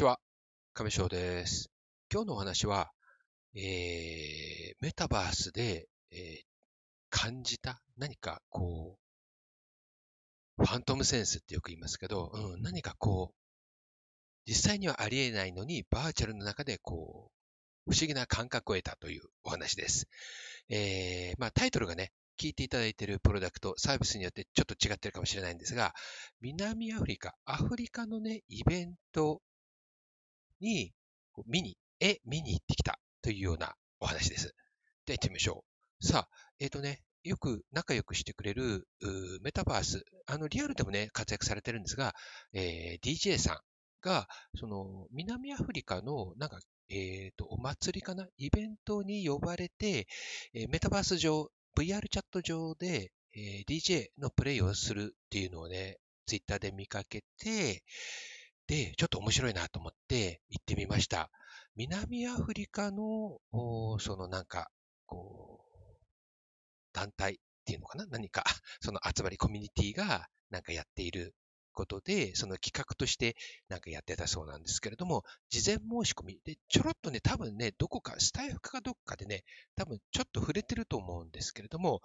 [0.00, 0.18] ちは、
[0.72, 1.70] 亀翔です。
[2.10, 2.90] 今日のお話は、
[3.54, 6.42] えー、メタバースで、えー、
[7.10, 8.96] 感じた何かこ
[10.56, 17.30] う、ファントムセンスってよく言いますけど、うん、何かこう、実際にはありえないのに、バーチャルの中でこ
[17.86, 20.08] う、不思議な感覚を得たというお話です。
[20.70, 22.10] えー、まあタイトルがね、
[22.40, 25.92] 聞いていただいているプロダクト、サービスによってちょっと違ってるかもしれないんですが、
[26.40, 29.42] 南アフリカ、アフリカのね、イベント
[30.60, 30.92] に、
[31.46, 34.54] 見に、え、見に行ってきたというようなお話です。
[35.06, 35.64] では行ってみましょ
[36.00, 36.06] う。
[36.06, 38.88] さあ、えっ、ー、とね、よく仲良くしてくれる
[39.42, 42.14] メタバース、あのリアルでもね、活躍されてるんですが、
[42.52, 43.58] えー、DJ さん
[44.00, 44.26] が、
[44.58, 50.06] その南アフリカのなんか、えっ、ー、と、お祭りかなイベントに呼ばれて、
[50.54, 57.82] えメタバース上、VR チャット上で、え DJ のプレイをするっていうのをね、ツイッターで見かけて、
[58.70, 61.28] で、ちょっと面白いなと思って行ってみました。
[61.74, 63.40] 南アフリカの、
[63.98, 64.70] そのなんか、
[65.06, 65.96] こう、
[66.92, 68.06] 団体っていうのかな？
[68.06, 68.44] 何か、
[68.80, 71.34] その集まりコミュニティがなんかやっている
[71.72, 73.36] ことで、その企画として
[73.68, 79.44] なんかやってたそうなんですけれども、事前申し込みで、ちょろっとね、多分ね、どこか、スタイフかどっかでね、
[79.76, 82.00] 多分ちょっと触れてると思うんですけれども、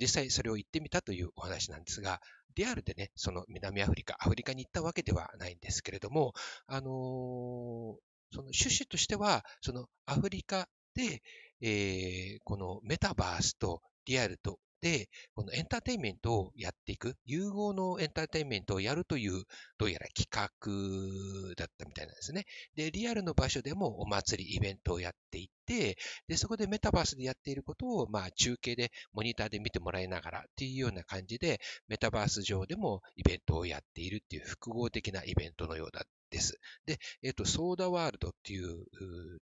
[0.00, 2.20] 実際それを言ってみたというお話なんですが、
[2.54, 6.32] リアルでね、その南アフリカ、アフリカに行ったわけではないんですけれども、
[6.66, 11.22] あのー、その趣旨としては、そのアフリカで、
[11.60, 19.44] えー、このメタバースとリアルとで、このエンターテインメントをやっていく、融合のエンターテインメントをやるという、
[19.76, 22.44] どうやら企画だったみたいなんですね。
[22.76, 25.96] で、リアルの場所でもお祭り、イベントをやっていて、
[26.28, 36.58] で、そこでメタバースでやっていることを、まあ、中継で、モニターで見てもらいながらっていうような感じで、メタバース上でもイベントをやっているっていう複合的なイベントのようだです。
[36.86, 38.84] で、えっ、ー、と、ソーダワールドっていう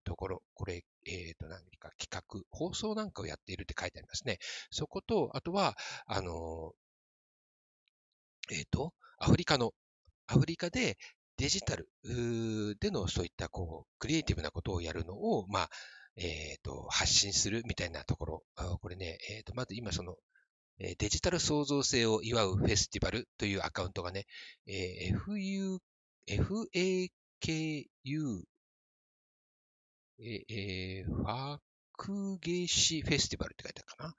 [0.04, 4.38] ところ、これ、えっ、ー、と、何か企画、放送なんかをやっているって書いてありますね。
[4.70, 6.72] そこと、あとは、あの、
[8.50, 9.72] えっ、と、アフリカの、
[10.26, 10.96] アフリカで
[11.36, 11.88] デジタル
[12.80, 15.70] でのそういったこう、クリエイティブなことをやるのを、まあ、
[16.16, 18.44] えっ、と、発信するみたいなところ。
[18.80, 20.16] これね、えっ、と、まず今その、
[20.78, 24.26] デジタル創造性を祝うフェスティバルというアカウントがね、
[24.66, 25.78] え FU
[26.28, 27.10] FAKU、
[30.18, 31.58] えー、ファ
[31.96, 34.14] クゲシフェスティバルって書いてあるかな？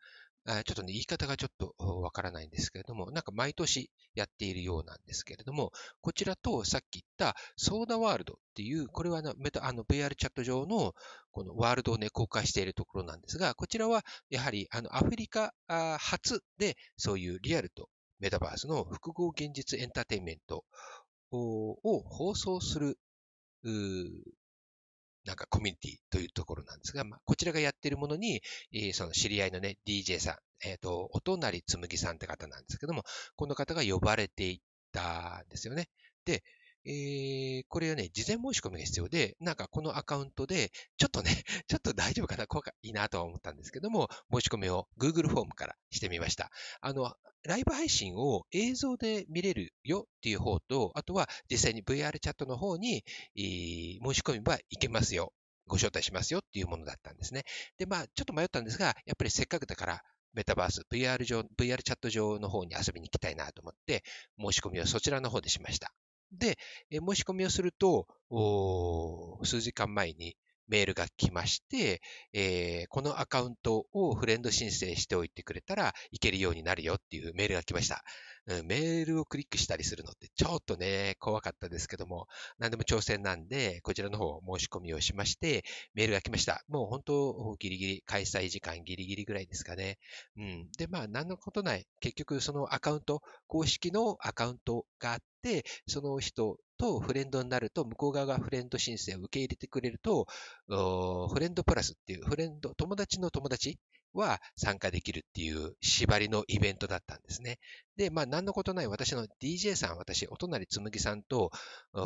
[0.63, 10.93] ちょっとね、言い方がちょっとわからないんですけれども、なんか毎年やっているようなんですけれども、こちらとさっき言ったソーダワールドっていう、これはメタあの VR チャット上の
[11.31, 15.51] このワールドをね、公開しているところなんですが、こちらはやはりあのアフリカ
[15.99, 17.89] 初でそういうリアルと
[18.21, 20.63] メタバースの複合現実エンターテインメント
[21.31, 22.97] を放送する、
[25.25, 28.41] なんかコミュニティというところなんですが、まあ、こちらがやっているものに、
[28.73, 33.03] えー、その知り合いのね、DJ さん、えっ、ー、と、お隣つむぎさんって方なんですけども、
[33.35, 34.59] この方が呼ばれていっ
[34.93, 35.89] たんですよね。
[36.23, 36.43] で、
[36.87, 41.31] えー、これはね、事前申し込みが必要で、なんかこのアカウントで、ちょっとね、
[41.67, 46.49] ちょっと大丈夫かな、怖いいなとは思ったんですけども、申し込みを Google フォームからしてみました。
[46.79, 53.03] あの、ライブ配信を映像で見れるよっていう方と、あとは実際に VR チャットの方に、
[53.35, 55.33] えー、申し込めばいけますよ。
[55.67, 57.43] ご招待しますよっていうものだったんですね。
[57.77, 60.03] で、まあ、ちょっと迷ったんですが、やっぱりせっかくだから、
[60.33, 64.03] メタバース、VR 上、VR チャット上の方に遊びに行きたいなと思って、
[64.39, 65.93] 申し込みをそちらの方でしました。
[66.31, 66.57] で、
[66.91, 68.07] 申し込みをすると、
[69.43, 70.35] 数時間前に
[70.67, 72.01] メールが来まして、
[72.33, 78.03] えー、このアカウントをフレンド申請しておいてくれたらいけるようになるよっていうメールが来ました。
[78.47, 82.27] うん、メールをクリックしたりするのってちょっとね、怖かったですけども、
[82.59, 85.63] 何でも挑戦なんで、こちらの方申し込みをしまして、
[85.93, 86.63] メールが来ました。
[86.67, 89.97] もう本当ギリギリ、開催時間ギリギリぐらいですかね。
[90.37, 90.71] うん。
[90.77, 91.85] で、まあ、何のことない。
[91.99, 100.25] 結局、そのアカウント、公式のアカウントがあって、その人とフレンドになると、向こう側がフレンド申請を受け入れてくれると、
[100.67, 103.77] フレンドプラスっていう、フレンド、友達の友達
[104.13, 107.59] は参加できるっていう縛りのイベントだったんですね。
[107.95, 111.51] で、まあ、何のことない私の DJ さん、私、お隣つむぎさんと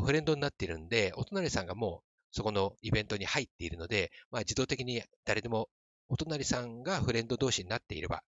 [0.05, 5.69] フレンドになっているんで、お隣さんがもうそこのイベントに入っているので、まあ、自動的に誰でも
[6.09, 8.23] お隣さんがフレンド同士になっていれば、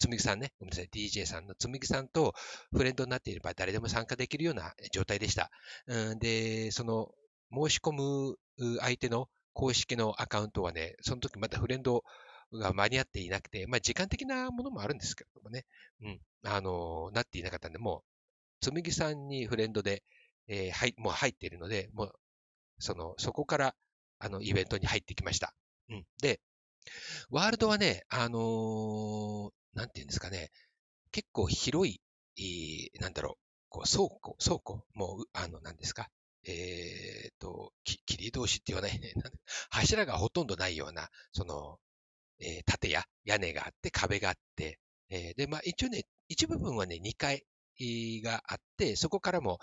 [0.00, 2.34] つむぎさんね、ごめんなさい、DJ さんのつむぎさんと
[2.72, 5.50] フレンドになっていれば誰でも参加できるような状態でした。
[5.86, 7.12] うんで、その
[7.52, 8.36] 申し込む
[8.80, 12.02] 相手の公式のアカウントはね、その時まだフレンド
[12.52, 15.64] が間に合っていなくて、まあ時間的なものもあるんですけれどもね、
[16.02, 18.02] うん、あの、なっていなかったんで、もう、
[18.60, 20.02] つむぎさんにフレンドで、
[20.48, 22.12] えー、はい、もう入っているので、もう
[22.78, 23.74] その、そこから、
[24.18, 25.54] あの、イベントに入ってきました。
[25.88, 26.04] うん。
[26.20, 26.40] で、
[27.30, 30.50] ワールドはね、あのー、なんていうんですかね、
[31.12, 32.00] 結構広い、
[32.38, 36.08] えー、なんだろう、こう倉庫、倉庫、もう、あの、なんですか、
[36.44, 39.12] えっ、と、切り通しって言わないね。
[39.70, 41.78] 柱がほとんどないような、その、
[42.40, 44.78] えー、建屋、屋根があって、壁があって、
[45.10, 47.44] えー、で、まあ一応ね、一部分はね、2階
[48.22, 49.58] があって、そこからも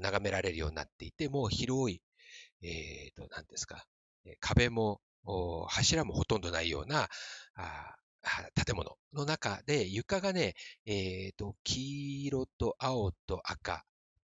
[0.00, 2.00] 眺められるようになっていて、もう広い、
[2.62, 3.84] えっ、ー、と、何ですか、
[4.40, 5.00] 壁も、
[5.68, 7.08] 柱もほとんどないような、
[8.54, 10.54] 建物の中で床がね、
[10.86, 13.84] えっ、ー、と、黄色と青と赤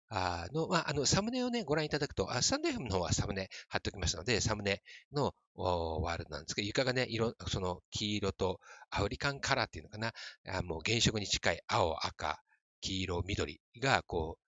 [0.08, 8.60] あの、まあ、あの、サムネをね、ご覧いただくと、あサンデーフの方はサムネ貼っておきますので、サムネのワールドなんですけど、床がね、色、その黄色と
[8.90, 10.12] アフリカンカラーっていうのかな、
[10.48, 12.38] あもう原色に近い青、赤、
[12.80, 14.44] 黄色、緑が、こう、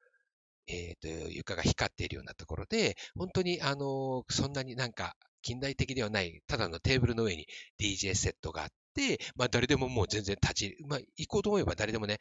[0.69, 7.47] えっ、ー、と、床が光っているようなところで、本当に、あの、そんなになんか、近代的ではない、ただのテーブルの上に
[7.81, 8.75] DJ セットがあって、
[9.37, 12.19] まあ誰でももう全然立ち、まあ行こうと思えば誰でもね、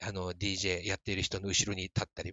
[0.00, 2.32] あの DJ やっている人の後ろに立ったり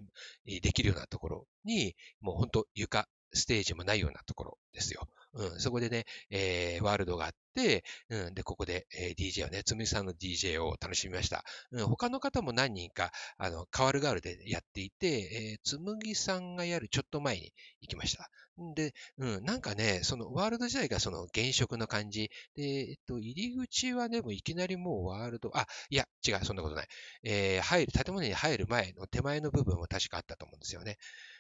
[0.62, 5.08] できるようなところに、もう本当床、ステージもないようなところですよ。
[5.34, 11.44] うん、そこでね、えー、ワールドがあって、うん、で、ここで、えー、DJ をね、つむぎさんの DJ を楽しみました。
[11.72, 18.30] うん、他の方も何人か、あの、変わる変わるでやっていて、えー、つむぎさんがやるちょっと前に行きました。
[18.76, 22.30] で、うん、なんかね、そのワールド自体がその原色の感じ。
[22.56, 26.88] で、えっと、入り口はでもいきなりもうワールド、あ、いや、違う、そんなことない。
[27.24, 30.98] えー、入る、建物に入る前の手前の部分も確かあったと思うんですよね。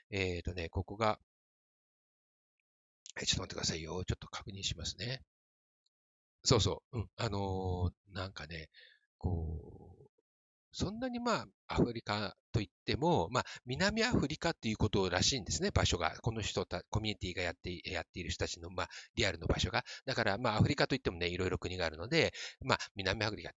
[0.09, 1.19] えっ、ー、とね、ここが、
[3.21, 4.03] え、ちょっと待ってくださいよ。
[4.05, 5.21] ちょっと確認しますね。
[6.43, 6.99] そうそう。
[6.99, 7.09] うん。
[7.17, 8.69] あのー、なんかね、
[9.17, 10.03] こう、
[10.73, 16.15] そんなにまあ、アフリカといっても、まあ、南アフリカっていうことらしいんですね、場所が。
[16.21, 19.83] この人た、コミュニティがやって、やっている人たちの、まあ、リアルの場所が。
[20.05, 23.53] だから、まあ、アフリカといってもね、いろいろ国があるので、まあ、南アフリカっ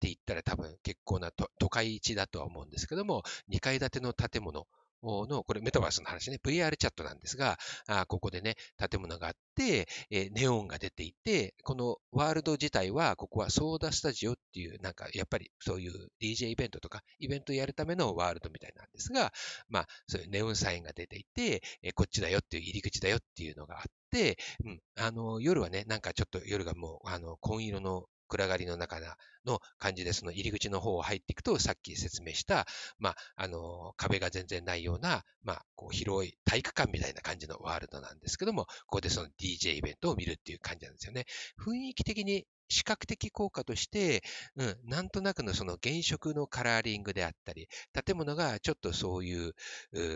[0.00, 4.66] て言ったら多分結構な都会地だとは思うんですけども、2階建ての建物
[5.02, 19.32] の、これメタバースの話ね、VR チャットなんですが、あここでね、建物があって、えネオンが出ていて、このワールド自体は、ここはソーダスタジオっていう、なんかやっぱりそういう DJ イベントとか、イベントやるためのワールドみたいなんですが、
[19.68, 29.00] まあ、そういうネオンサインが出ていて、えこっちだよっていう入り口だよっていうのがあって、うん、あの、夜はね、なんかちょっと夜がもう、あの、紺色の暗がりの中
[29.44, 32.66] の感じで、その入り口の方を入っていくと、さっき説明した、
[32.98, 41.24] まあ、あの、壁が全然ないような、まあ、こう広い体育館みたいな感じのワールドなんですけども、ここでその DJ イベントを見るっていう感じなんですよね。
[41.58, 44.22] 雰囲気的に視覚的効果として、
[44.56, 47.68] うん、なんとなくのその原色のカラーリングであったり、
[48.04, 49.54] 建物がちょっとそういう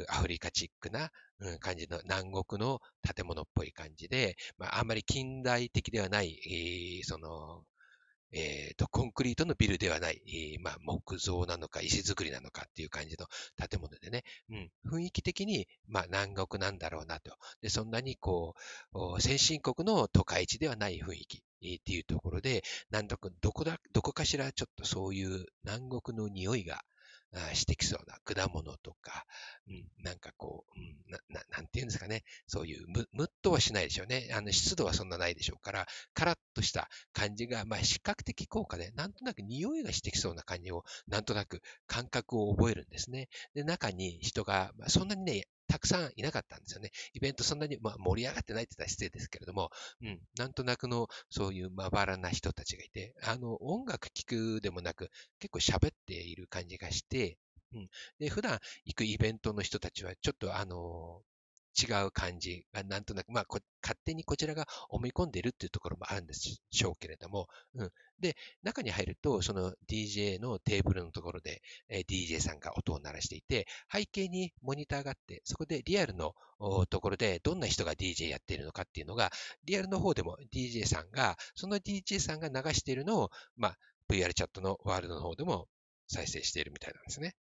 [0.08, 1.10] アフリカチックな、
[1.40, 7.64] うん、感じの南国の建物っぽい感じで、まあ、あんまり近代的ではない、えー、その
[8.32, 13.26] えっ、ー、と、コンクリートのビルではない、えー、まあ、木造なのか石造りなのかっていう感じの
[13.68, 17.36] 建物でね、うん、雰囲気的に、まあ、南国なんだろうなと。
[17.60, 18.54] で、そんなにこ
[18.94, 21.42] う、先進国の都会地ではない雰囲気。
[21.64, 26.82] っていうところで、なんとか、どこだ、どこかしらちょっとそういう南国の匂いが、
[27.54, 29.24] してきそうな果物とか、
[29.66, 30.61] うん、なんかこう、
[31.74, 34.30] うん、な、ななんていうんですかね、そういうむ、むっとはしないでしょうね。
[34.34, 43.28] あの、湿度はそんなないでしょうから、カラッとした感じが、まあ、視覚的効果で、なんとなく匂いがしてきそうな感じを、なんとなく感覚を覚えるんですね。
[43.54, 46.90] で、中に人が、まあ、そんなにね、たくさんいなかったんですよね。
[47.14, 49.70] イベントそんなに、まあ、盛り上がってないって言ったら失礼ですけれども、
[50.02, 57.38] うん、なんとなくのそういうまばらな人たちがいて、あの、音楽聴くでもなく、結構喋っている感じがして、
[57.74, 57.88] うん、
[58.18, 61.22] で普段行くイベントの人たちは、ちょっとあの、
[61.80, 67.90] 違う感じがなんとなく、まあ、勝手にこちらが思い込んでいるっていうところもあるんでしょうけれども、うん。
[68.20, 76.34] で、中に入ると、その DJ のテーブルのところで、えー、DJ さんが音を鳴らしていて、背景にモニターがあって、そこでリアルの
[76.88, 79.30] ところでどんな人が DJ やっているのかっていうのが、
[79.64, 85.68] リアルの方でも DJ さんが、その DJ さんが流しているのを、まあ、VR チャットのワールドの方でも
[86.06, 87.34] 再生しているみたいなんですね。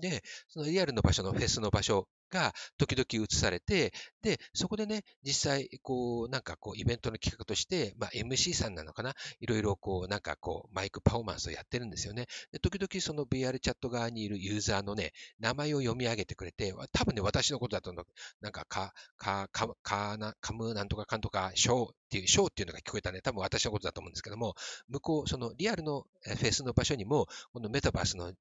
[0.00, 12.26] で、そのリアルの場所のフェスの場所が時々映されて、で、そこでね、実際、こう、なんかこう、イベントの企画として、まあ、MC さんなのかないろいろこう、なんかこう、マイクパフォーマンスをやってるんですよね。
[12.52, 17.92] で、時々その VR チャット側にいるユーザーのね、名前を読み上げてくれて、多分ね、私のことだと、
[18.40, 24.54] なんか、か、か、か、か、な、かむ、なんとかかんとか、ショーっていう、ショーっていうのが聞こえたね、多分私のことだと思うんですけども、
[24.88, 28.32] 向こう、そのリアルのフェスの場所にも、このメタバースの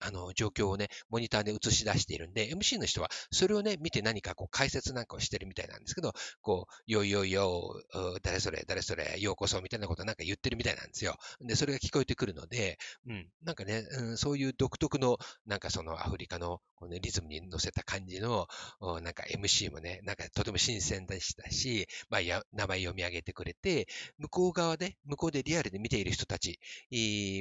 [0.00, 7.82] あの、状況をね、モニターで映し出しているんで、MC の人はそれをね、見て何かこう解説なんかをしてるみたいなんですけど、こう、よいよいよ、
[8.22, 11.16] 誰それ、誰それ、ようこそみたいなことなんか言ってるみたいなんですよ。
[11.40, 18.48] で、それが聞こえてくるので、うん、なんかね、うん、そういう独特の、なんかそのアフリカの、ね、リズムに乗せた感じの、
[19.02, 23.88] なんか MC もね、なんかとても新鮮でしたし、まあ、や名前読み上げてくれて、
[24.18, 26.58] 向こう側で、向こうでリアルで見ている人たち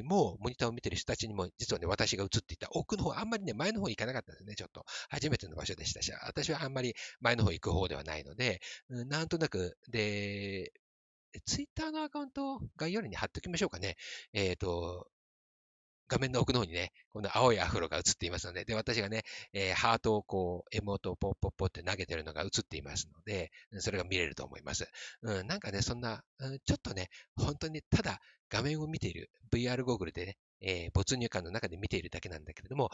[0.05, 4.85] も、モニターを見ている人たちにも、実はね、私が映っっていた奥の方、あんまりね、前の方行かなかったんですね、ちょっと。
[5.09, 10.71] 初めての場所でしたし、私はあんまり前の方行く方ではないので、なんとなく、で、
[11.45, 13.95] ツイッターのアカウント概要欄に貼っておきましょうかね。
[14.33, 15.07] えっ、ー、と、
[16.07, 19.23] 画面の奥の方にね、この青いアフロが映っていますので、で、私がね、
[19.53, 24.87] えー、ハートをこう、エモートをポッポッポって投げてるのが映っていますので、それが見れると思います。
[25.23, 32.89] うん、なんかね、そんな、うん、ちょっとね、本当にただ画面を見ている VR ゴーグルでね、えー、没入感の中で見ているだけなんだけれども、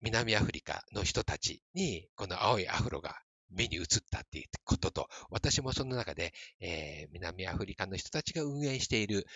[0.00, 3.16] 南アフリカの人たちに、この青いアフロが
[3.50, 9.26] 目に映ったっていうことと、私もその中で、えー、南アフリカの人たちが運営している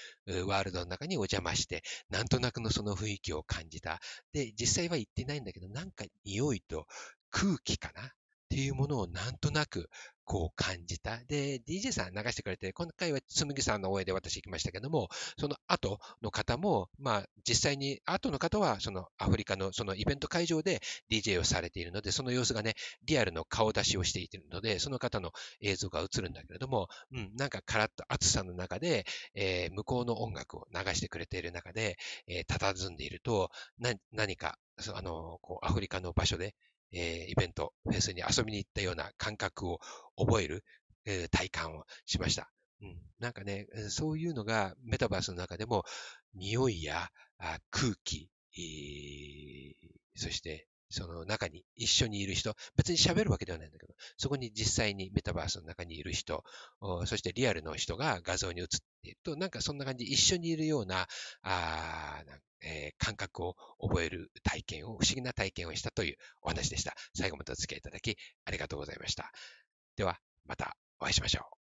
[0.46, 4.00] ワールドの中にお邪魔して、なんとなくのその雰囲気を感じた。
[4.32, 6.86] で、実際は行ってないんだけど、なんか匂いと
[7.30, 8.12] 空気かな
[8.48, 9.90] っていうものをなんとなく
[10.28, 11.18] こう感じた。
[11.26, 22.74] で、DJ さん流してくれて、今回はつむぎさんの応援で私行きましたけども、その後の方も、まあ実際に後の方はそのアフリカのそのイベント会場で DJ をされているので、その様子がね、
[23.04, 33.50] リアルの顔出しをしているので、その方の映像が映るんだけれども、うん、なんかカラッと暑さの中で、えー、向こうの音楽を流してくれている中で、えー、佇んでいると、
[34.12, 34.58] 何か、
[34.94, 36.54] あの、こう、アフリカの場所で、
[36.92, 39.78] えー、イベント、フェスに遊びに行ったような感覚を
[40.16, 40.64] 覚える、
[41.04, 42.50] えー、体感をしました。
[42.80, 45.84] うん、なんかね、そういうのがメタバースの中でも、
[46.34, 47.10] 匂いや
[47.70, 49.74] 空気、えー、
[50.14, 56.44] そしてその中に一緒にいる人、別に喋るわけではないんだけど、そこに実際にメタバースの中にいる人、
[57.06, 58.66] そしてリアルの人が画像に映っ
[59.02, 61.06] ていると、なんかそんな感じ、一緒にいるような、
[61.42, 62.22] あ
[62.60, 66.94] えー、感覚を覚える体験を、不思議な体験をしたというお話でした。
[67.14, 69.30] 最後までお付き合いいただきありがとうございました。
[69.96, 71.57] では、またお会いしましょう。